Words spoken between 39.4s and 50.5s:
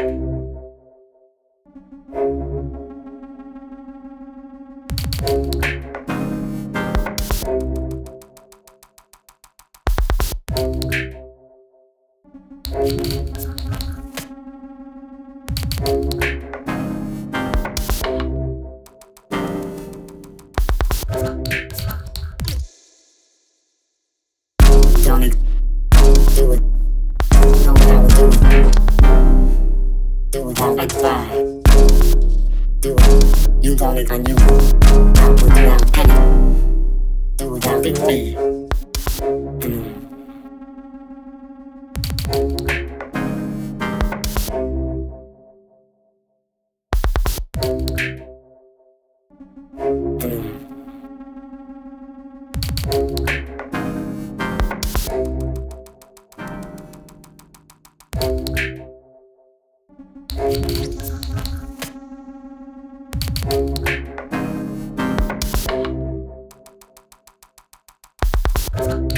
Blue. Blue.